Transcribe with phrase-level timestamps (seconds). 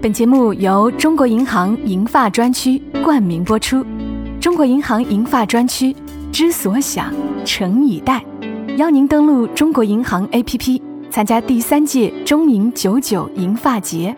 [0.00, 3.84] 本节目由中国银行银发专区冠名播出。
[4.40, 5.94] 中国银行银发专区，
[6.30, 7.12] 知所想，
[7.44, 8.24] 诚以待，
[8.76, 10.80] 邀您登录中国银行 APP，
[11.10, 14.14] 参加第三届中银九九银发节。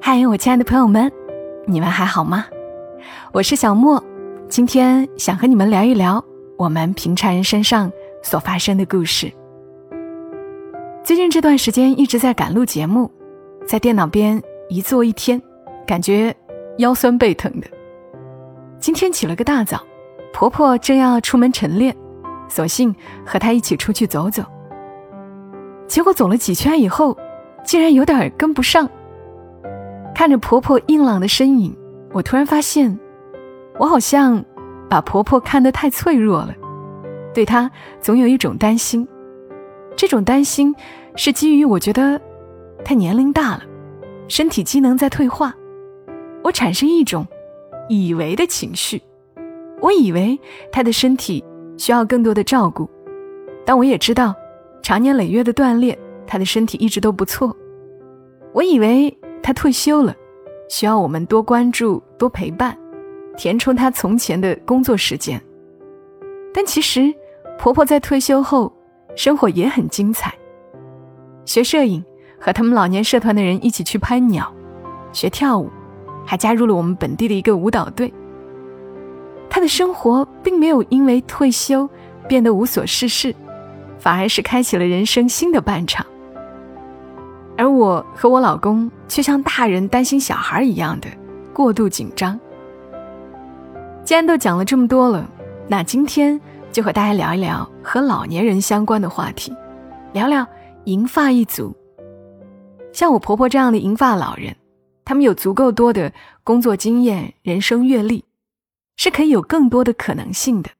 [0.00, 1.10] 嗨，我亲爱的朋友们，
[1.66, 2.46] 你们还好吗？
[3.32, 4.02] 我是小莫，
[4.48, 6.24] 今天想和你们聊一聊
[6.56, 7.90] 我们平常人身上
[8.22, 9.30] 所发生的故事。
[11.02, 13.10] 最近这段时间一直在赶录节目，
[13.66, 15.42] 在电脑边一坐一天，
[15.84, 16.34] 感觉
[16.78, 17.66] 腰酸背疼的。
[18.78, 19.82] 今天起了个大早，
[20.32, 21.94] 婆婆正要出门晨练，
[22.48, 22.94] 索性
[23.24, 24.44] 和她一起出去走走。
[25.88, 27.16] 结果走了几圈以后，
[27.64, 28.88] 竟然有点跟不上。
[30.14, 31.76] 看着婆婆硬朗的身影，
[32.12, 32.96] 我突然发现，
[33.78, 34.44] 我好像
[34.88, 36.54] 把婆婆看得太脆弱了，
[37.34, 39.06] 对她总有一种担心。
[39.96, 40.74] 这种担心
[41.14, 42.20] 是基于我觉得
[42.84, 43.62] 她年龄大了，
[44.28, 45.54] 身体机能在退化，
[46.42, 47.26] 我产生一种
[47.88, 49.02] 以为的情绪。
[49.80, 50.38] 我以为
[50.72, 51.44] 她的身体
[51.76, 52.88] 需要更多的照顾，
[53.64, 54.34] 但我也知道，
[54.82, 57.56] 长年累月的锻炼，她的身体一直都不错。
[58.52, 59.16] 我以为。
[59.42, 60.12] 她退休了，
[60.68, 62.76] 需要我们多关注、多陪伴，
[63.36, 65.40] 填充她从前的工作时间。
[66.54, 67.14] 但其实，
[67.58, 68.72] 婆婆在退休后
[69.14, 70.34] 生活也很精彩，
[71.44, 72.02] 学摄影，
[72.40, 74.52] 和他们老年社团的人一起去拍鸟，
[75.12, 75.70] 学跳舞，
[76.24, 78.12] 还加入了我们本地的一个舞蹈队。
[79.50, 81.88] 她的生活并没有因为退休
[82.28, 83.34] 变得无所事事，
[83.98, 86.04] 反而是开启了人生新的半场。
[87.58, 91.08] 而我和我老公却像大人担心小孩一样的
[91.54, 92.38] 过度紧张。
[94.06, 95.28] 既然都讲了这么多了，
[95.66, 96.40] 那今天
[96.70, 99.52] 就和大家聊一聊和老年人相关的话题，
[100.12, 100.46] 聊聊
[100.84, 101.76] 银发一族。
[102.92, 104.56] 像我婆婆这样的银发老人，
[105.04, 106.12] 他们有足够多的
[106.44, 108.24] 工作经验、人生阅历，
[108.96, 110.70] 是可以有更多的可能性的，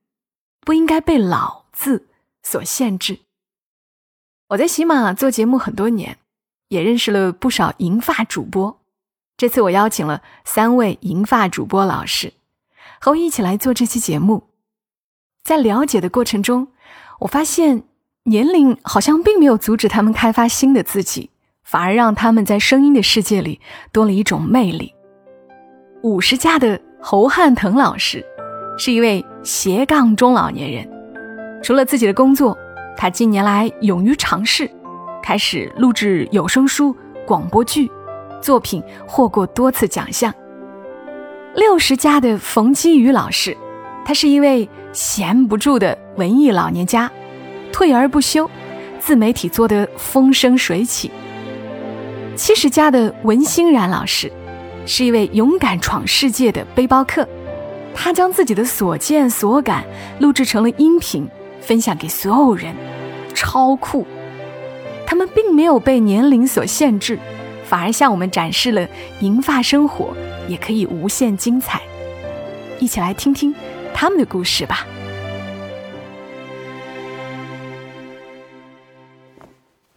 [0.60, 2.06] 不应该被“老”字
[2.44, 3.18] 所限制。
[4.50, 6.16] 我在喜马做节目很多年。
[6.68, 8.80] 也认识了不少银发主播，
[9.36, 12.32] 这次我邀请了三位银发主播老师，
[13.00, 14.44] 和我一起来做这期节目。
[15.44, 16.68] 在了解的过程中，
[17.20, 17.84] 我发现
[18.24, 21.30] 年龄好像并没有阻止他们开发新的自己，
[21.62, 23.60] 反而让他们在声音的世界里
[23.92, 24.92] 多了一种魅力。
[26.02, 28.24] 五十加的侯汉腾老师
[28.76, 30.88] 是一位斜杠中老年人，
[31.62, 32.56] 除了自己的工作，
[32.96, 34.70] 他近年来勇于尝试。
[35.22, 36.94] 开始录制有声书、
[37.26, 37.90] 广播剧，
[38.40, 40.32] 作品获过多次奖项。
[41.56, 43.56] 六十加的冯基宇老师，
[44.04, 47.10] 他是一位闲不住的文艺老年家，
[47.72, 48.48] 退而不休，
[49.00, 51.10] 自媒体做得风生水起。
[52.36, 54.30] 七十加的文欣然老师，
[54.84, 57.26] 是一位勇敢闯世界的背包客，
[57.94, 59.82] 他将自己的所见所感
[60.18, 61.26] 录制成了音频，
[61.62, 62.76] 分享给所有人，
[63.32, 64.06] 超酷。
[65.06, 67.18] 他们并没有被年龄所限制，
[67.68, 68.88] 反而向我们展示了
[69.20, 70.16] 银发生活
[70.48, 71.82] 也可以无限精彩。
[72.78, 73.54] 一起来听听
[73.92, 74.86] 他们的故事吧。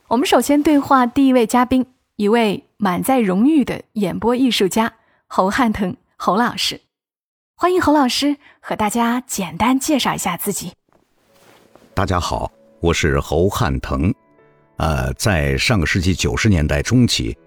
[0.08, 1.86] 我们首先对话第一位嘉宾，
[2.16, 4.94] 一位满载荣誉的演播艺术家
[5.28, 6.82] 侯汉腾侯老师。
[7.56, 10.72] 欢迎侯老师和大家简单介绍一下自己。
[11.94, 14.12] 大家好，我是侯汉腾。
[14.78, 17.38] 呃，在上个世纪九十年代中期，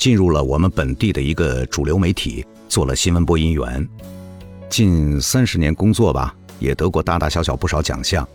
[0.00, 3.86] 进入了我们本地的一个主流媒体，做了新闻播音员。
[4.70, 8.26] 近三十年工作吧，也得过大大小小不少奖项。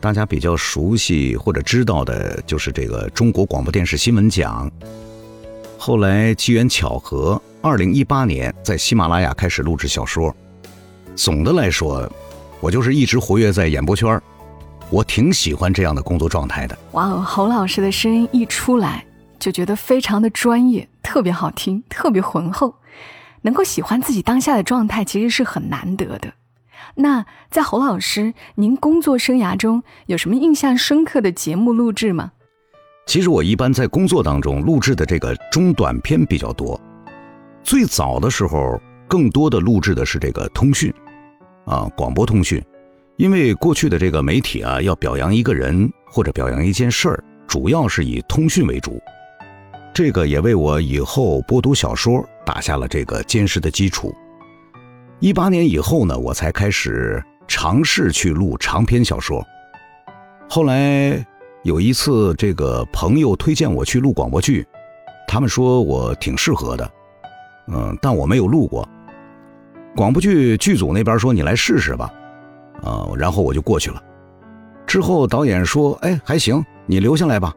[0.00, 4.68] 大家比较熟悉或者知道的，就是这个中国广播电视新闻奖。
[5.78, 10.34] 后来机缘巧合，二零一八年在喜马拉雅开始录制小说。
[11.14, 12.10] 总的来说，
[12.58, 14.20] 我就是一直活跃在演播圈
[14.90, 16.76] 我挺喜欢这样的工作状态的。
[16.90, 19.06] 哇哦，侯老师的声音一出来
[19.42, 22.76] 就觉得非常的专业，特别好听，特别浑厚。
[23.40, 26.32] 能够喜欢自己当下的状态，其实是很难得的。
[26.94, 32.30] 那在侯老师您工作生涯中有什么印象深刻的节目录制吗？
[33.06, 36.80] 其实我一般在工作当中录制的这个中短片比较多。
[37.64, 40.94] 最早的时候，更多的录制的是这个通讯，
[41.64, 42.64] 啊，广播通讯。
[43.16, 49.00] 因为过去的这个媒体啊，要表扬一个人或者表扬一件事儿，主要是以通讯为主，
[49.94, 54.14] 这个也为我以后播读小说打下了这个坚实的基础。
[55.20, 59.44] 一八年以后呢，我才开始尝试去录长篇小说。
[60.48, 61.24] 后来
[61.62, 64.66] 有一次，这个朋友推荐我去录广播剧，
[65.28, 66.90] 他们说我挺适合的，
[67.68, 68.88] 嗯，但我没有录过。
[69.94, 72.10] 广播剧剧组那边说你来试试吧，
[72.82, 74.02] 啊，然后我就过去了。
[74.86, 77.54] 之后导演说：“哎，还行，你留下来吧。”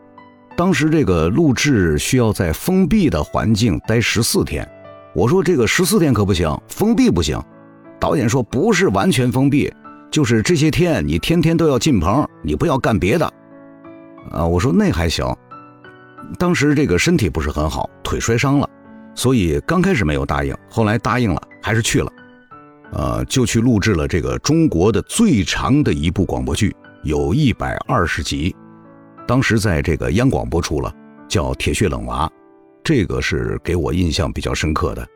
[0.55, 4.65] 当时这个录制需要在封闭的环境待十四天，
[5.13, 7.37] 我说这个十四天可不行，封闭不行。
[7.99, 9.73] 导演说不是完全封闭，
[10.09, 13.25] 就是这些天你天天都要进棚，你不要干别的。
[14.31, 15.25] 啊，我说那还行。
[16.39, 18.69] 当时这个身体不是很好，腿摔伤了，
[19.13, 22.11] 所以刚开始没有答应，后来答应了，还是去了。
[22.93, 26.73] 呃，就去录制了这个中国的最长的一部广播剧，
[27.03, 28.55] 有一百二十集。
[29.27, 30.93] 当时在这个央广播出了，
[31.27, 32.27] 叫《铁血冷娃》，
[32.83, 35.07] 这个是给我印象比较深刻的。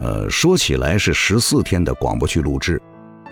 [0.00, 2.80] 呃，说起来是十四天的广播剧录制，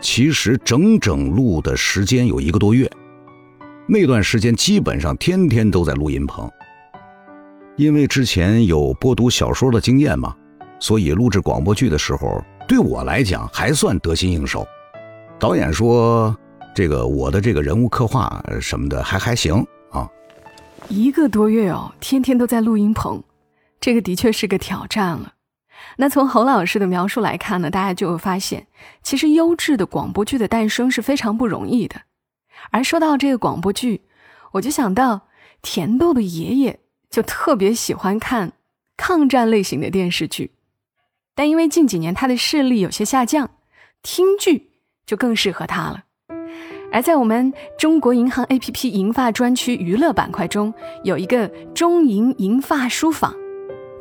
[0.00, 2.90] 其实整整录的时间有一个多月。
[3.86, 6.50] 那段时间基本上天天都在录音棚，
[7.76, 10.34] 因为之前有播读小说的经验嘛，
[10.80, 14.66] 所以录制广播剧的时候对我来讲还算得心应手。
[15.38, 16.34] 导演说。
[16.78, 20.08] 这个我的这个人物刻画什么的还还行啊，
[20.88, 23.20] 一个多月哦，天天都在录音棚，
[23.80, 25.34] 这个的确是个挑战了。
[25.96, 28.68] 那从侯老师的描述来看呢，大家就会发现，
[29.02, 32.02] 其实优质的广播剧的诞生是非常不容易的。
[32.70, 34.02] 而说到这个广播剧，
[34.52, 35.22] 我就想到
[35.60, 36.78] 甜豆的爷爷
[37.10, 38.52] 就特别喜欢看
[38.96, 40.52] 抗战类型的电视剧，
[41.34, 43.50] 但因为近几年他的视力有些下降，
[44.00, 44.70] 听剧
[45.04, 46.04] 就更适合他了。
[46.90, 50.72] 而在我们中国银行 APP 银发专区娱乐板块中，
[51.04, 53.34] 有一个中银银发书房，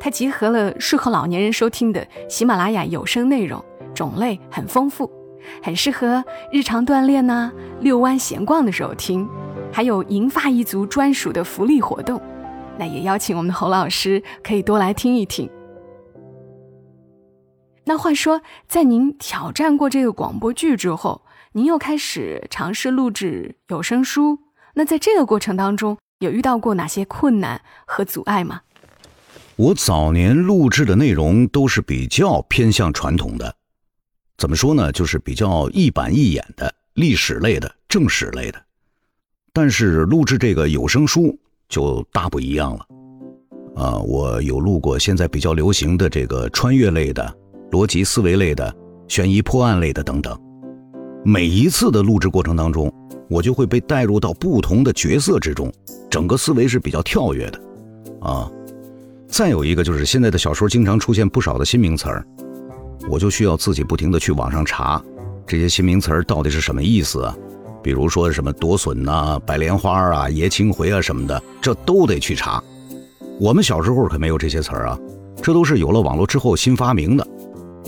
[0.00, 3.62] 它集合了适合老年人收听的喜马拉雅有声内容，
[3.94, 5.10] 种类很丰富，
[5.62, 9.28] 很适合日常锻炼呐、遛弯闲逛的时候听，
[9.70, 12.18] 还有银发一族专属的福利活动。
[12.78, 15.50] 那也邀请我们的侯老师可以多来听一听。
[17.84, 21.22] 那话说，在您挑战过这个广播剧之后，
[21.58, 24.38] 您又开始尝试录制有声书，
[24.74, 28.60] 那在这个过程当中，有遇到过哪些困难和阻碍吗？
[29.56, 33.52] 我早年录制的内容都是比较偏向传统的，
[34.36, 34.92] 怎么说呢？
[34.92, 38.62] 就是比较一板一眼的历史类的、正史类的。
[39.52, 41.36] 但是录制这个有声书
[41.68, 42.86] 就大不一样了。
[43.74, 47.36] 啊，我有录过现在比较流行的这个穿越类的、
[47.72, 48.72] 逻辑思维类的、
[49.08, 50.40] 悬疑破案类的等等。
[51.24, 52.92] 每一次的录制过程当中，
[53.28, 55.70] 我就会被带入到不同的角色之中，
[56.08, 57.60] 整个思维是比较跳跃的，
[58.20, 58.50] 啊，
[59.26, 62.24] 再有一个就是现在的小说经常出现不少的新名词儿，
[63.10, 65.02] 我就需要自己不停的去网上查
[65.46, 67.36] 这些新名词儿到底是什么意思啊，
[67.82, 72.62] 比如说什么夺笋呐、白莲花啊、爷青回啊什么的，这都得去查。
[73.40, 74.98] 我们小时候可没有这些词儿啊，
[75.42, 77.26] 这都是有了网络之后新发明的，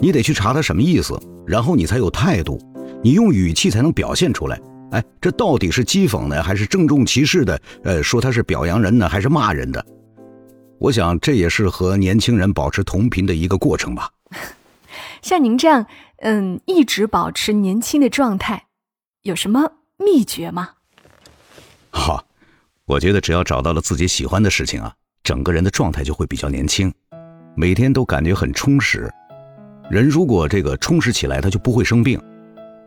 [0.00, 2.61] 你得去查它什么意思，然后你才有态度。
[3.02, 4.61] 你用语气才能表现出来，
[4.91, 7.61] 哎，这到底是讥讽呢，还是郑重其事的？
[7.82, 9.85] 呃，说他是表扬人呢，还是骂人的？
[10.79, 14.11] 我想这也是和年轻人保持同频的一个过程吧。
[15.23, 15.87] 像您这样，
[16.19, 18.66] 嗯，一直保持年轻的状态，
[19.23, 20.71] 有什么秘诀吗？
[21.90, 22.25] 好，
[22.85, 24.92] 我觉得只要找到了自己喜欢的事情啊，
[25.23, 26.92] 整个人的状态就会比较年轻，
[27.57, 29.11] 每天都感觉很充实。
[29.90, 32.21] 人如果这个充实起来，他就不会生病。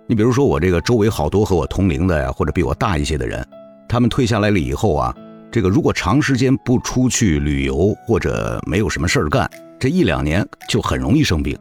[0.05, 3.45] 你比如说，我这个周围好多和我同龄的呀，或者比我大一些的人，
[3.87, 5.15] 他们退下来了以后啊，
[5.49, 11.57] 这个如果长时间不出去旅游或者没有什么事儿干，这一两年就很容易生病。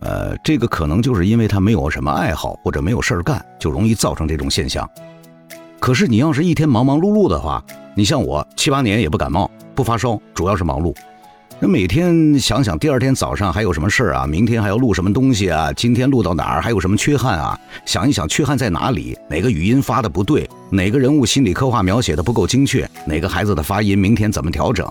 [0.00, 4.88] 呃，这个可能就是因为他没有什么爱好或者没有事儿干，就容易造成这种现象。
[5.78, 7.62] 可是你要是一天忙忙碌碌的话，
[7.94, 10.96] 你像我七八年也不感冒不发烧，主要是忙碌。
[11.60, 14.26] 那每天想想第二天早上还有什么事儿啊？
[14.28, 15.72] 明天还要录什么东西啊？
[15.72, 16.62] 今天录到哪儿？
[16.62, 17.58] 还有什么缺憾啊？
[17.84, 19.18] 想一想缺憾在哪里？
[19.28, 20.48] 哪个语音发的不对？
[20.70, 22.88] 哪个人物心理刻画描写的不够精确？
[23.04, 24.86] 哪个孩子的发音明天怎么调整？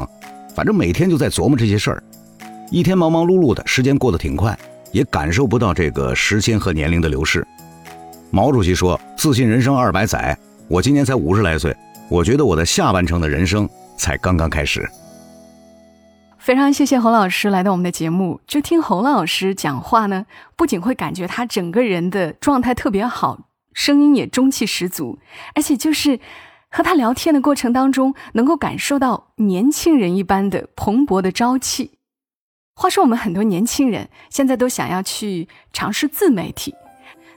[0.53, 2.03] 反正每天就在琢磨这些事儿，
[2.69, 4.57] 一天忙忙碌碌的，时间过得挺快，
[4.91, 7.47] 也感受不到这个时间和年龄的流逝。
[8.29, 11.73] 毛主席说：“自信人生二百载。”我今年才五十来岁，
[12.09, 14.85] 我觉得我的下半程的人生才刚刚开始。
[16.47, 18.39] 非常谢谢侯老师来到我们的节目。
[18.47, 20.25] 就听侯老师讲话呢，
[20.55, 25.19] 不仅会感觉他整个人的状态特别好，声音也中气十足，
[25.55, 26.21] 而且就是
[26.69, 31.97] 和他聊天的过程当中，能够感受到年轻人一般的蓬勃的朝气。
[32.75, 36.73] 话说，我们很多年轻人现在都想要去尝试自媒体，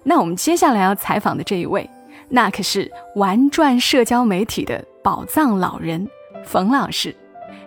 [0.05, 1.91] 那我们接下来要采访的这一位，
[2.29, 6.09] 那可是玩转社交媒体的宝藏老人
[6.45, 7.17] 冯老师。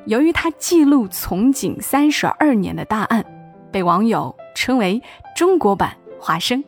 [0.05, 3.23] 由于他记录从警三十二年的大案，
[3.71, 5.01] 被网友称为
[5.33, 6.61] “中国版华生”。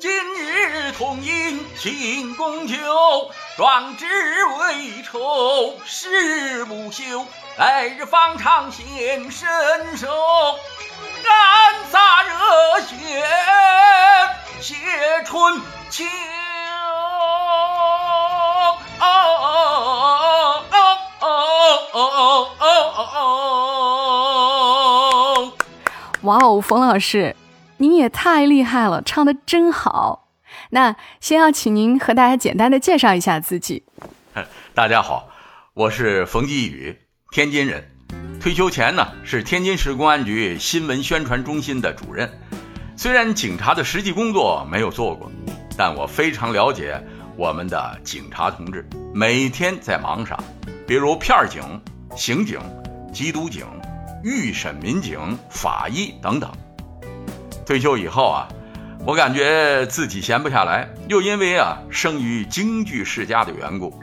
[0.00, 2.74] 今日同饮庆功酒，
[3.56, 7.24] 壮志未酬誓不休。
[7.56, 10.08] 来日方长显身手，
[11.22, 13.22] 干洒热血
[14.60, 14.74] 写
[15.24, 16.04] 春秋。
[21.96, 23.08] 哦哦哦哦
[25.40, 25.52] 哦
[26.24, 27.34] 哇哦，冯老师，
[27.78, 30.28] 您也太厉害了，唱的真好。
[30.68, 33.82] 那先要请您和大家简单的介绍一下自己。
[34.74, 35.30] 大家好，
[35.72, 36.98] 我是冯继宇，
[37.30, 37.90] 天津人。
[38.38, 42.30] 退休前呢是天津市公安局新闻宣传中心的主任。
[42.94, 45.32] 虽然警察的实际工作没有做过，
[45.78, 47.02] 但我非常了解
[47.38, 50.38] 我们的警察同志每天在忙啥，
[50.86, 51.62] 比如片警、
[52.16, 52.58] 刑警、
[53.12, 53.64] 缉毒警。
[54.22, 56.50] 预审民警、法医等等。
[57.64, 58.48] 退休以后啊，
[59.06, 63.96] 我感觉自己闲不下来，又因为啊生于京剧世家的缘故，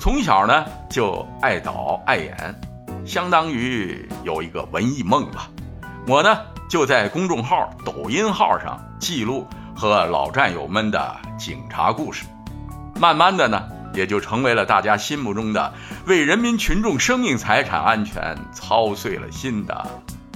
[0.00, 2.60] 从小呢就爱导爱演，
[3.06, 5.48] 相当于有一个文艺梦吧。
[6.08, 6.36] 我呢
[6.68, 12.24] 就在公众号、抖音号上记录和老战友们的警察故事，
[12.98, 13.62] 慢慢的呢。
[13.94, 15.72] 也就成为了大家心目中的
[16.06, 19.86] 为人民群众生命财产安全操碎了心的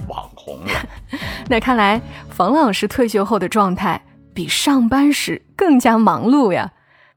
[0.07, 0.73] 网红了。
[1.49, 6.71] 那看来冯老师退休后的状态比上班时更加忙碌呀。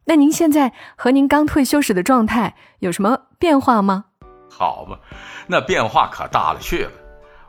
[0.05, 4.05] 那您现在和您刚退休时的状态有什么变化吗？
[4.49, 5.01] 好吧，
[5.49, 6.93] 那变化可大了去了。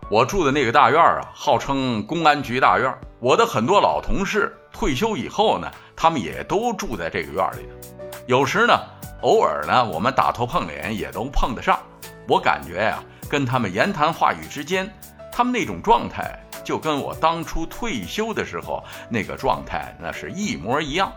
[0.10, 2.92] 我住的那个大院啊，号称公安局大院。
[3.20, 7.77] 我的很多老同事退休以后呢，他们也都住在这个院里头。
[8.26, 8.74] 有时呢，
[9.22, 11.80] 偶尔呢，我们打头碰脸也都碰得上。
[12.28, 14.92] 我感觉呀，跟他们言谈话语之间，
[15.32, 21.12] 他们那种状态就跟我当初退休的时候那个状态那是一模一样。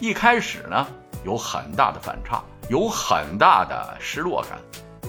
[0.00, 0.86] 一开始呢，
[1.24, 4.58] 有很大的反差，有很大的失落感。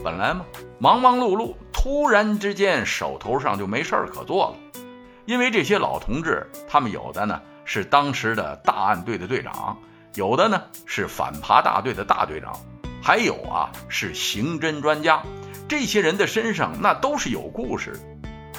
[0.04, 0.46] 本来嘛，
[0.78, 4.82] 忙忙碌碌，突然之间手头上就没事儿可做了。
[5.26, 9.78] 因为这些老同志，他们有的呢是当时的大案队的队长。
[10.16, 12.60] 有的呢是反扒大队的大队长，
[13.02, 15.22] 还有啊是刑侦专家，
[15.68, 18.00] 这些人的身上那都是有故事。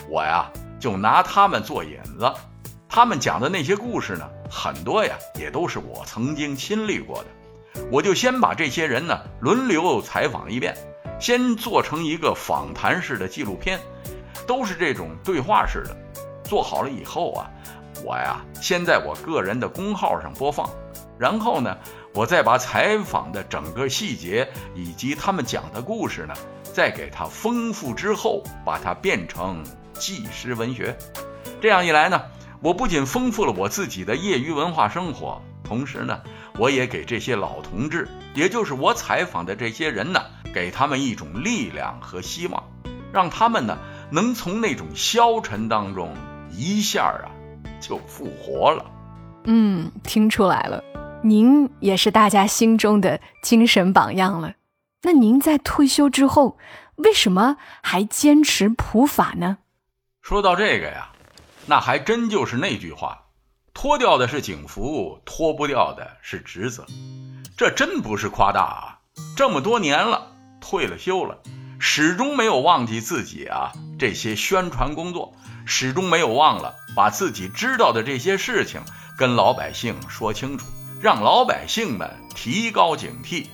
[0.08, 2.32] 我呀就拿他们做引子，
[2.88, 7.82] 他们讲的那些故事呢，很多呀也都是我曾经亲历过的。
[7.90, 10.76] 我就先把这些人呢轮流采访一遍，
[11.20, 13.78] 先做成一个访谈式的纪录片，
[14.46, 15.96] 都是这种对话式的。
[16.44, 17.50] 做好了以后啊，
[18.04, 20.68] 我呀先在我个人的公号上播放。
[21.20, 21.76] 然后呢，
[22.14, 26.32] 我再把采访的整个细节以及他们讲的故事呢，
[26.72, 29.62] 再给它丰富之后，把它变成
[29.92, 30.96] 纪实文学。
[31.60, 32.22] 这样一来呢，
[32.62, 36.22] 我不仅丰富了我自己的业余文化生活，同时呢，
[36.56, 40.22] 我也给这些老同志，也就是我采访的这些人呢，
[40.54, 42.64] 给他们一种力量和希望，
[43.12, 43.76] 让他们呢
[44.10, 46.14] 能从那种消沉当中
[46.50, 47.28] 一下啊
[47.78, 48.86] 就复活了。
[49.44, 50.82] 嗯，听出来了。
[51.22, 54.54] 您也是大家心中的精神榜样了。
[55.02, 56.56] 那您在退休之后，
[56.96, 59.58] 为什么还坚持普法呢？
[60.22, 61.10] 说到这个呀，
[61.66, 63.26] 那还真就是那句话：
[63.74, 66.86] 脱掉的是警服，脱不掉的是职责。
[67.56, 69.00] 这真不是夸大啊！
[69.36, 71.42] 这么多年了，退了休了，
[71.78, 75.34] 始终没有忘记自己啊这些宣传工作，
[75.66, 78.80] 始终没有忘了把自己知道的这些事情
[79.18, 80.66] 跟老百姓说清楚。
[81.00, 83.46] 让老百姓们提高警惕。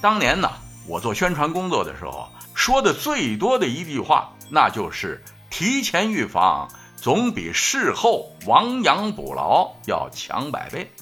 [0.00, 0.52] 当年呢，
[0.86, 10.92] 我做宣传工作的时候，说的最多的一句话，那就是提前预防总比事后亡羊补牢要强百倍。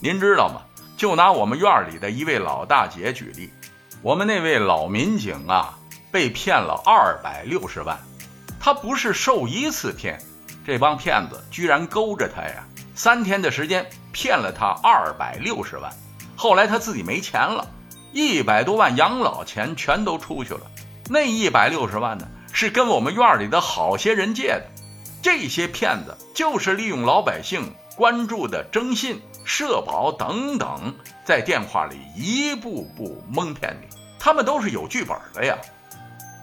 [0.00, 0.62] 您知道吗？
[0.96, 3.50] 就拿我们院里的一位老大姐举例，
[4.02, 5.78] 我们那位老民警啊，
[6.10, 7.98] 被骗了二百六十万。
[8.60, 10.20] 他不是受一次骗，
[10.66, 12.64] 这帮骗子居然勾着他呀。
[12.94, 15.92] 三天的时间骗了他二百六十万，
[16.36, 17.66] 后来他自己没钱了，
[18.12, 20.60] 一百多万养老钱全都出去了。
[21.08, 24.64] 那一百六十万呢，是跟我们院里的好些人借的。
[25.22, 30.94] 这些骗子就是利用老百姓关注的征信、社保等等，
[31.24, 33.86] 在电话里一步步蒙骗你。
[34.18, 35.56] 他们都是有剧本的呀。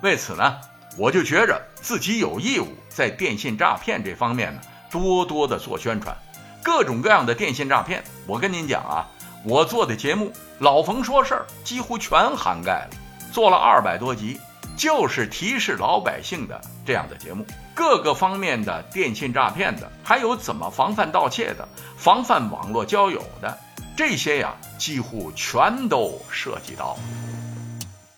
[0.02, 0.58] 为此呢，
[0.98, 6.16] 我就觉着自己有义务在电信诈骗这方面呢，多多的做宣传。
[6.64, 8.04] 各种各样的电信诈骗。
[8.28, 9.08] 我跟您讲啊，
[9.46, 10.26] 我做的节目
[10.60, 12.90] 《老冯说事儿》几乎全涵盖了，
[13.32, 14.40] 做了二百多集，
[14.78, 17.46] 就是提示老百姓的这样的节目。
[17.74, 23.58] 各个方面的电信诈骗的，还有怎么防范盗窃的，防范网络交友的，
[23.96, 26.98] 这些呀，几乎全都涉及到。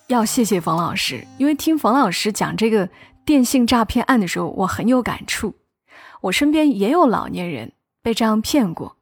[0.07, 2.89] 要谢谢冯老师，因为听冯老师讲这个
[3.23, 5.55] 电信诈骗案的时候，我很有感触。
[6.21, 7.71] 我身边也有老年人
[8.01, 8.97] 被这样骗过，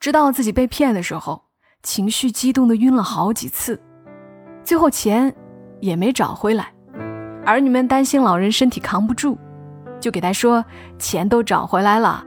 [0.00, 1.42] 知道自己被骗的时候，
[1.82, 3.80] 情绪激动的晕了好几次，
[4.64, 5.34] 最后钱
[5.80, 6.72] 也没找回来。
[7.44, 9.38] 儿女们担心老人身体扛不住。
[10.00, 10.64] 就给他说
[10.98, 12.26] 钱都找回来了，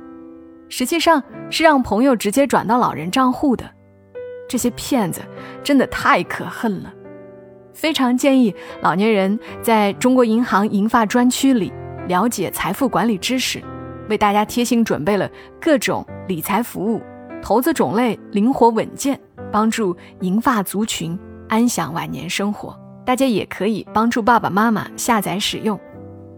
[0.70, 3.70] 实际上是让朋友直接转到老人账户的。
[4.48, 5.20] 这些骗子
[5.62, 6.94] 真的太可恨了，
[7.74, 11.74] 非常建议老年人在中国银行银发专区里
[12.08, 13.62] 了解财富管理知识，
[14.10, 17.02] 为大家贴心准备了各种理财服务，
[17.42, 19.20] 投资种类灵活稳健，
[19.52, 21.18] 帮助银发族群
[21.50, 22.80] 安享晚年生活。
[23.06, 25.80] 大家也可以帮助爸爸妈妈下载使用。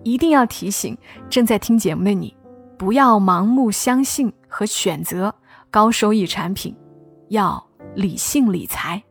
[0.04, 0.98] 一定要提醒
[1.30, 2.36] 正在听节目的你，
[2.78, 5.34] 不要盲目相信和选择
[5.70, 6.76] 高收益产品，
[7.30, 9.04] 要理性理财。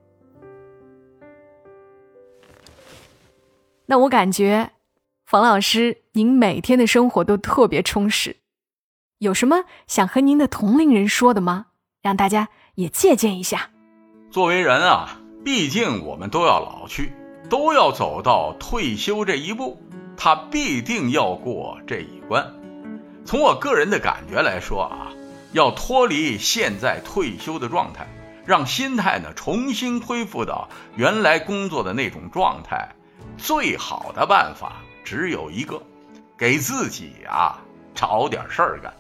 [3.86, 4.70] 那我感觉，
[5.26, 8.36] 冯老师，您每天的生活都特别充实，
[9.18, 11.66] 有什么想和您的同龄人说的吗？
[12.02, 13.70] 让大家也借鉴一下。
[14.30, 17.12] 作为人啊，毕竟我们都要老去，
[17.49, 19.80] 都要走到退休这一步。
[20.18, 22.54] 他必定要过这一关。
[23.25, 25.12] 从我个人的感觉来说啊，
[25.52, 28.06] 要脱离现在退休的状态，
[28.44, 32.94] 让心态呢重新恢复到原来工作的那种状态，
[33.38, 35.82] 最好的办法只有一个，
[36.37, 37.61] 给自己啊
[37.94, 38.92] 找点事儿干。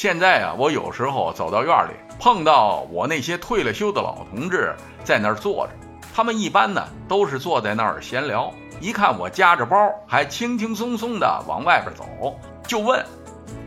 [0.00, 1.90] 现在啊，我有时候走到院里，
[2.20, 5.72] 碰到我那些退了休的老同志在那儿坐着，
[6.14, 8.54] 他们一般呢都是坐在那儿闲聊。
[8.78, 13.04] 一看我夹着包，还轻轻松松的往外边走，就问：“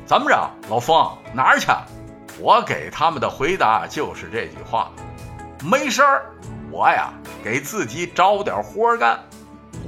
[0.07, 1.67] 怎么着，老冯哪儿去？”
[2.39, 4.89] 我给他们的回答就是这句话
[5.69, 6.31] ：“没事儿，
[6.71, 7.11] 我呀
[7.43, 9.19] 给自己找点活干。”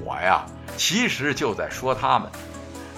[0.03, 0.43] 我呀
[0.75, 2.29] 其实就在说他们：“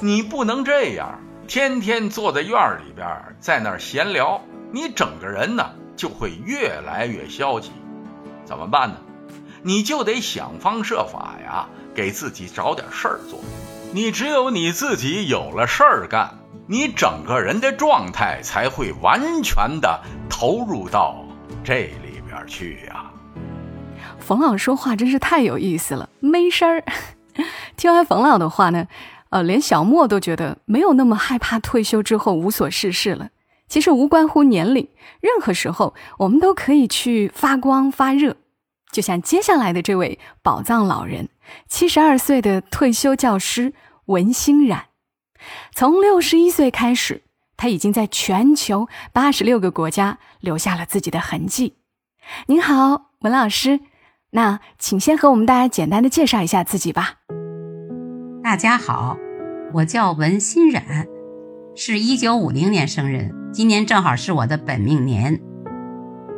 [0.02, 3.08] 你不能这样，天天坐在院里边
[3.40, 7.72] 在那儿闲聊，你整个人呢就会越来越消极。
[8.44, 8.98] 怎么办呢？
[9.64, 13.40] 你就得想方设法呀。”给自己找点事儿做，
[13.94, 16.30] 你只有你自己有了事儿干，
[16.68, 21.24] 你整个人的状态才会完全的投入到
[21.64, 23.10] 这里边去呀。
[24.20, 26.84] 冯老说话真是太有意思了，没事儿。
[27.78, 28.88] 听完冯老的话呢，
[29.36, 33.32] 呃，连小莫都觉得没有那么害怕退休之后无所事事了。
[33.68, 34.88] 其实无关乎年龄，
[35.20, 38.38] 任何时候我们都可以去发光发热。
[38.94, 41.28] 就像接下来的这位宝藏老人，
[41.68, 43.74] 七十二岁的退休教师
[44.06, 44.86] 文欣冉，
[45.74, 47.24] 从六十一岁开始，
[47.58, 51.76] 他已经在全球八十六个国家留下了自己的痕迹。
[52.46, 53.82] 您好，文老师，
[54.30, 57.16] 那请先和我们大家简单的介绍一下自己吧。
[58.42, 59.18] 大家好，
[59.76, 61.06] 我叫文欣冉，
[61.76, 65.42] 是一九五零年生人，今年正好是我的本命年，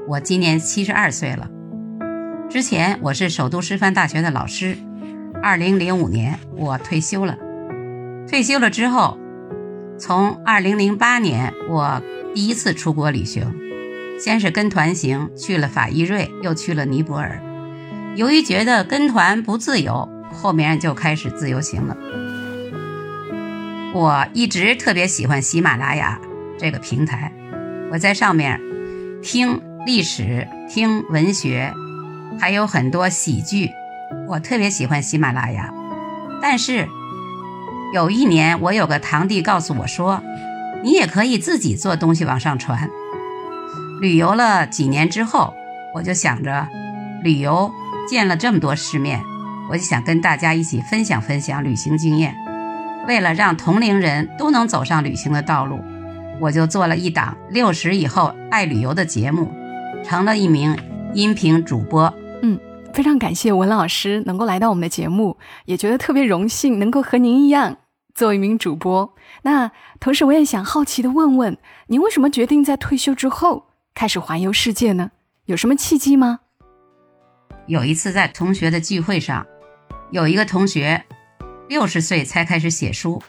[0.08, 1.48] 我今年七十二岁了。
[2.50, 4.76] 之前我是首都师范大学的老师，
[5.44, 7.38] 二零零五年我退休了。
[8.28, 9.20] 退休了之后，
[10.00, 12.02] 从二零零八年我
[12.34, 13.54] 第一次出国旅行，
[14.20, 17.40] 先是跟团行去了法伊瑞，又去了尼泊尔。
[18.16, 21.96] 由于觉得跟团不自由，后面就开始自由行了。
[23.98, 26.20] 我一直特别喜欢喜马拉雅
[26.60, 27.32] 这个平台，
[27.92, 28.62] 我在上面
[29.24, 31.74] 听历史、听文学。
[32.40, 33.72] 还有很多喜剧，
[34.28, 35.74] 我特别喜欢喜马拉雅。
[36.40, 36.88] 但是
[37.92, 40.22] 有一年，我有个堂弟告诉我说
[40.86, 42.92] ：“你也可以自己做东西往上传。”
[44.00, 45.56] 旅游了几年之后，
[45.96, 46.68] 我就想着，
[47.24, 47.72] 旅游
[48.08, 49.24] 见了这么多世面，
[49.72, 52.36] 我就想跟大家一起分享分享旅行经验。
[53.08, 55.80] 为了让同龄人都能走上旅行的道路，
[56.42, 59.50] 我就做了一档六十以后爱旅游的节目，
[60.04, 60.78] 成了一名
[61.14, 62.14] 音频主播。
[62.42, 62.60] 嗯，
[62.94, 67.78] 非常感谢文老师能够来到我们的节目，也觉得特别荣幸能够和您一样
[68.14, 69.14] 做一名主播。
[69.44, 75.12] 那同时，我也想好奇的问问，您为什么决定在退休之后开始环游世界呢？
[75.46, 76.42] 有什么契机吗？
[77.68, 79.46] 有一次在同学的聚会上，
[80.12, 81.06] 有一个同学
[81.70, 83.22] 六十岁才开始写书，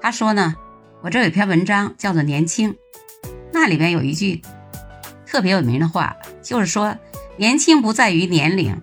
[0.00, 0.54] 他说呢，
[1.02, 2.72] 我这有篇文章叫做《年轻》，
[3.52, 4.40] 那里边有一句
[5.26, 6.96] 特别有名的话，就是说
[7.36, 8.80] 年轻不在于年龄，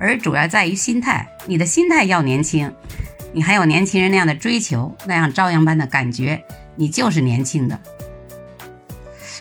[0.00, 1.28] 而主要在于心态。
[1.46, 2.74] 你的心态要年轻，
[3.32, 6.44] 你还有年轻人那样的追求，那样朝阳般的感觉，
[6.74, 7.80] 你就是年轻的。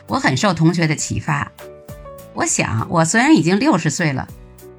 [0.05, 1.51] 我很受同学的启发，
[2.35, 4.27] 我想我虽然已经六十岁了，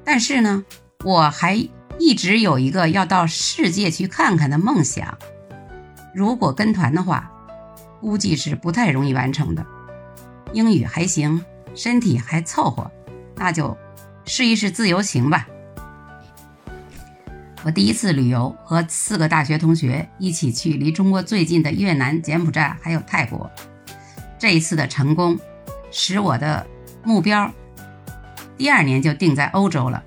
[0.05, 0.63] 但是呢，
[1.03, 1.67] 我还
[1.99, 5.17] 一直有一个要到世界去看看的梦想。
[6.13, 7.31] 如果跟团的话，
[7.99, 9.65] 估计是不太容易完成的。
[10.53, 11.43] 英语还行，
[11.75, 12.89] 身体还凑合，
[13.35, 13.77] 那就
[14.25, 15.47] 试一试自由行吧。
[17.63, 23.49] 我第一次旅游，和四个大学同学一起去离中国最近的越南、柬埔寨还有泰国。
[24.39, 25.37] 这一次的成功，
[25.91, 26.65] 使我的
[27.03, 27.51] 目标
[28.57, 30.03] 第二年就定在欧洲了。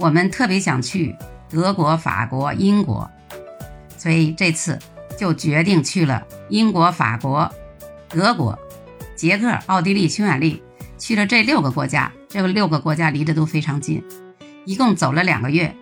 [0.00, 1.14] 我们特别想去
[1.50, 3.10] 德国、法国、英国，
[3.98, 4.78] 所以这次
[5.18, 7.52] 就决定去了英国、法国、
[8.08, 8.58] 德国、
[9.14, 10.62] 捷克、奥地利、匈牙利，
[10.96, 12.10] 去了这六个国家。
[12.30, 14.02] 这六个国家离得都非常近，
[14.64, 15.76] 一共走了两个月。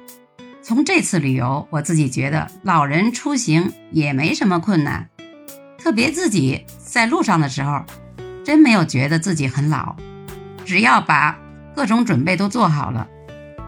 [0.63, 5.09] 从这次旅游，我自己觉得老人出行也没什么困难，
[5.79, 6.65] 特别自己。
[6.79, 7.85] 在路上的时候，
[8.45, 9.95] 真没有觉得自己很老，
[10.65, 11.39] 只要把
[11.77, 13.07] 各种准备都做好了，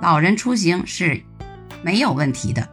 [0.01, 1.23] 老人出行是
[1.83, 2.69] 没有问题的。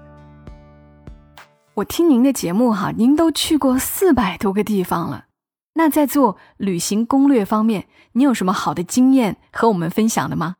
[1.74, 5.26] 我听您的节目哈，您都去过四百多个地方了，
[5.74, 10.56] 那在做旅行攻略方面，你有什么好的经验和我们分享的吗？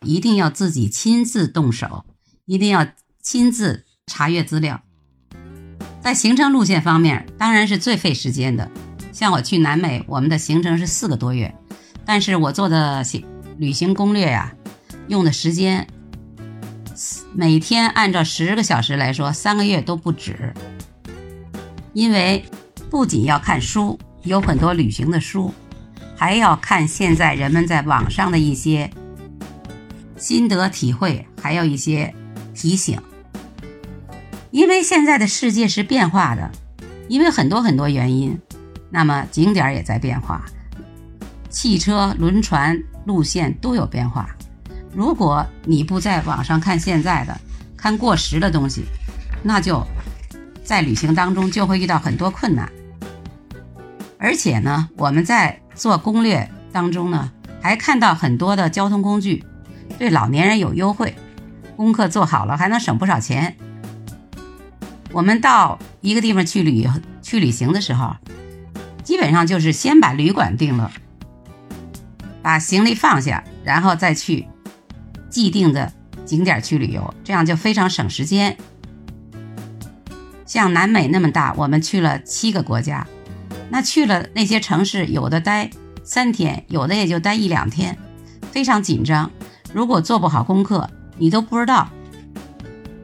[0.00, 2.04] 一定要自己亲自动手，
[2.46, 2.86] 一定要
[3.20, 4.80] 亲自查阅资料。
[6.00, 8.68] 在行程路线方面，当然是最费时间的。
[9.12, 11.54] 像我去南美，我们的行程是四个多月，
[12.04, 13.24] 但是我做的行
[13.58, 14.52] 旅行攻略呀，
[15.08, 15.86] 用的时间
[17.34, 20.52] 每天按照十个小时来说，三个月都不止。
[21.92, 22.44] 因为
[22.90, 25.52] 不仅要看书，有很多旅行的书，
[26.16, 28.90] 还要看现在人们在网上的一些
[30.16, 32.14] 心得体会，还有一些
[32.54, 33.00] 提醒。
[34.50, 36.50] 因为现在的世界是变化的，
[37.08, 38.38] 因为很多很多原因。
[38.90, 40.44] 那么景点也在变化，
[41.48, 44.36] 汽车、轮船路线都有变化。
[44.94, 47.40] 如果你不在网上看现在的，
[47.76, 48.84] 看过时的东西，
[49.42, 49.84] 那就
[50.62, 52.70] 在旅行当中就会遇到很多困难。
[54.18, 59.44] 而且呢，我们在做攻略当中呢，还看到很多的交通工具
[59.98, 61.16] 对老年人有优惠，
[61.76, 63.56] 功课做好了还能省不少钱。
[65.10, 66.88] 我们到一个地方去旅
[67.20, 68.14] 去旅行的时候。
[69.02, 70.88] 基本上就是先把旅馆定了，
[72.40, 74.46] 把行李放下，然后再去
[75.32, 75.90] 既定的
[76.26, 78.54] 景点去旅游，这样就非常省时间。
[80.44, 83.06] 像南美那么大，我们去了七个国家，
[83.70, 85.70] 那去了那些城市，有的待
[86.04, 87.96] 三天，有的也就待一两天，
[88.50, 89.30] 非常紧张。
[89.72, 91.88] 如果做不好功课，你都不知道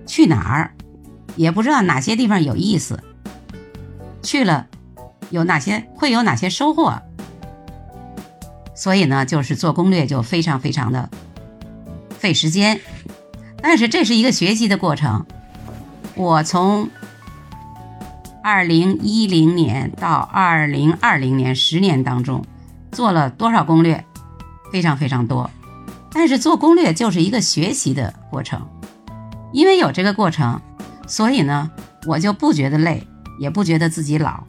[0.07, 0.75] 去哪儿，
[1.35, 3.03] 也不知道哪些地方有意思，
[4.23, 4.67] 去了。
[5.31, 7.01] 有哪些会有哪些收获？
[8.75, 11.11] 所以呢，就是做攻略就非常非常的
[12.18, 12.81] 费时间，
[13.62, 15.24] 但是这是一个学习的过程。
[16.14, 16.88] 我从
[18.42, 22.44] 二零一零年到二零二零年十年当中
[22.90, 24.04] 做了多少攻略？
[24.72, 25.50] 非常非常多。
[26.11, 28.66] 但是做攻略就是一个学习的过程，
[29.52, 30.61] 因为有这个过程，
[31.07, 31.70] 所以呢，
[32.07, 33.07] 我就不觉得累，
[33.38, 34.42] 也不觉得自己老。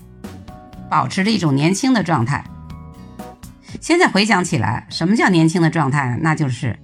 [0.89, 2.43] 保持着一种年轻的状态。
[3.79, 6.17] 现在回想起来，什么叫年轻的状态？
[6.21, 6.79] 那就是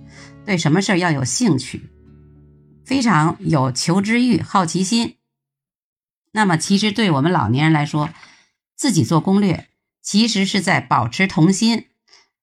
[0.45, 1.89] 对什么事儿要有兴趣，
[2.85, 5.17] 非常有求知欲、好奇心。
[6.31, 8.09] 那么，其实对我们老年人来说，
[8.75, 9.67] 自己做攻略，
[10.01, 11.87] 其实是在保持童心，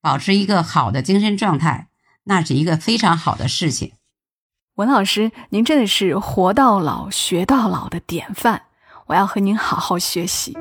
[0.00, 1.88] 保持一个好的精神状态，
[2.24, 3.92] 那是一个非常好的事情。
[4.76, 8.62] 文老师，您真的是活到老学到老的典范，
[9.08, 10.56] 我要和您好好学习。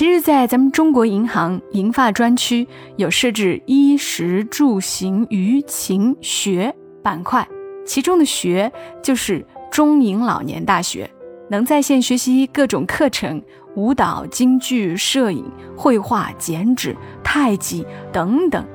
[0.00, 7.46] 其实，在咱们中国银行银发专区有设置衣食住行娱情学板块，
[7.84, 11.10] 其中的学就是中银老年大学，
[11.50, 13.42] 能在线学习各种课程，
[13.76, 15.44] 舞蹈、京剧、摄影、
[15.76, 18.66] 绘画、剪纸、太极等等，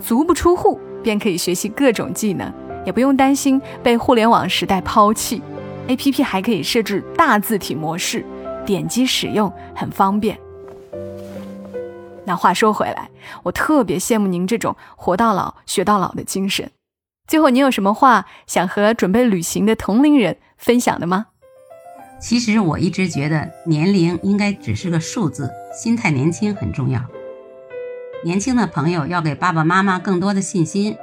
[0.00, 2.50] 足不出户便可以学习各种技能，
[2.86, 5.42] 也不用担心被互联网时代抛弃。
[5.88, 8.24] A P P 还可以设置大字体模式，
[8.64, 10.38] 点击使用很方便。
[12.30, 13.10] 那话说回来，
[13.42, 16.70] 我特别羡慕您这种活到老学到老的精神。
[17.26, 21.26] 最后，您有什么话想和准备旅行的同龄人分享的吗？
[22.20, 27.00] 其实我一直觉得年龄应该只是个数字，心态年轻很重要。
[28.22, 30.96] 年轻的朋友要给爸爸妈妈更多的信心，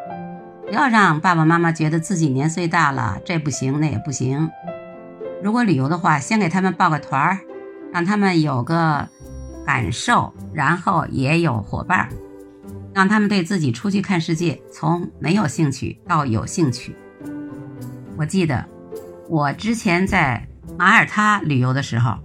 [0.66, 4.50] 不要让爸爸妈妈觉得自己年岁大了，这不行那也不行。
[5.44, 7.40] 如果旅游的话，先给他们报个团儿，
[7.92, 9.10] 让他们有个
[9.68, 12.08] 感受，然后也有伙伴，
[12.94, 16.96] 让他们对自己出去看世界从没有兴趣到有兴趣。
[18.16, 18.64] 我记得
[19.28, 22.18] 我之前在马耳他旅游的时候，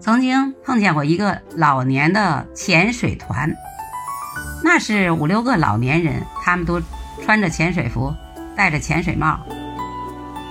[0.00, 3.54] 曾经碰见过一个老年的潜水团，
[4.64, 6.82] 那是五六个老年人，他们都
[7.22, 8.12] 穿着潜水服，
[8.56, 9.38] 戴着潜水帽。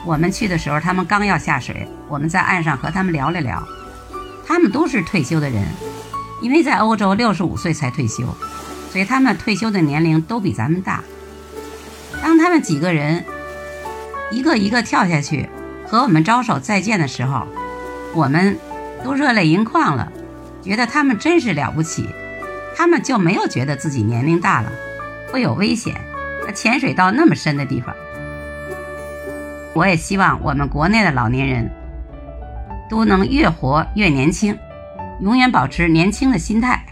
[0.05, 3.61] 我们去的时候，他们刚要下水，我们在岸上和他们聊了聊。
[4.49, 5.63] 他们都是退休的人，
[6.41, 8.25] 因为在欧洲六十五岁才退休，
[8.91, 11.03] 所以他们退休的年龄都比咱们大。
[12.19, 13.23] 当他们几个人
[14.31, 15.47] 一个一个跳下去
[15.85, 17.45] 和我们招手再见的时候，
[18.15, 18.57] 我们
[19.03, 20.11] 都热泪盈眶了，
[20.63, 22.09] 觉得他们真是了不起。
[22.75, 24.71] 他们就没有觉得自己年龄大了
[25.31, 25.95] 会有危险，
[26.55, 27.93] 潜水到那么深的地方。
[29.75, 31.69] 我也希望我们国内的老年人
[32.89, 34.57] 都能越活越年轻，
[35.21, 36.85] 永远保持年轻的心态。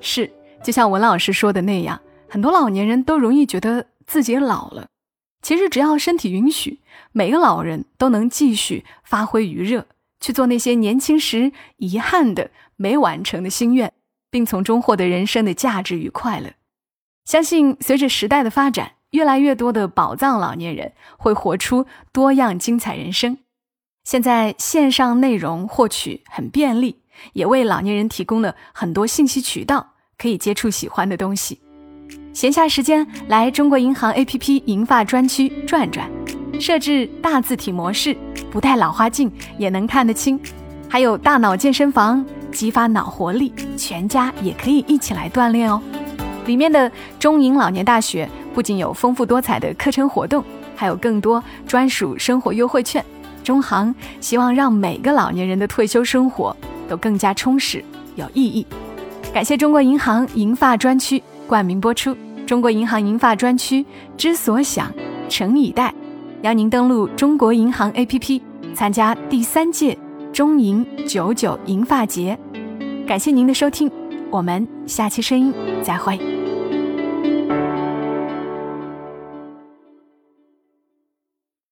[0.00, 0.30] 是，
[0.62, 4.86] 就像文老师说的那样，很多老年人都容易觉得自己老了。
[5.42, 6.80] 其实只要身体允许，
[7.12, 9.86] 每个老人都能继续发挥余热，
[10.20, 13.92] 去做那些年轻时遗憾的、没完成的心愿，
[14.30, 16.50] 并从中获得人生的价值与快乐。
[17.24, 18.92] 相信随着时代的发展。
[19.12, 23.38] 越来越多的宝藏老年人会活出多样精彩人生。
[24.08, 26.96] 现在线上内容获取很便利，
[27.34, 31.60] 也为老年人提供了很多信息渠道，可以接触喜欢的东西。
[32.32, 36.10] 闲暇时间来中国银行 APP 银发专区转转，
[36.58, 38.16] 设置大字体模式，
[38.50, 40.40] 不戴老花镜也能看得清。
[40.88, 45.82] 还有大脑健身房，激发脑活力，全家也可以一起来锻炼哦。
[46.46, 48.26] 里面的中银老年大学。
[48.54, 50.42] 不仅有丰富多彩的课程活动，
[50.74, 53.04] 还有更多专属生活优惠券。
[53.42, 56.56] 中行希望让每个老年人的退休生活
[56.88, 57.84] 都更加充实
[58.16, 58.66] 有意义。
[59.32, 62.16] 感谢中国银行银发专区冠名播出。
[62.46, 63.84] 中国银行银发专区
[64.16, 64.90] 之所想，
[65.28, 65.92] 诚以待，
[66.40, 68.40] 邀您登录中国银行 APP
[68.74, 69.98] 参加第三届
[70.32, 72.38] 中银九九银发节。
[73.06, 73.90] 感谢您的收听，
[74.30, 76.37] 我们下期声音再会。